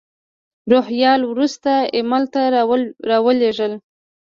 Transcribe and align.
روهیال 0.71 1.21
وروسته 1.31 1.71
ایمیل 1.95 2.23
ته 2.33 2.41
را 3.09 3.17
ولېږل. 3.25 3.73